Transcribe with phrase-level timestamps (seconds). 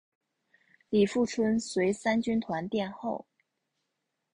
[0.89, 3.27] 李富春随三军团殿后。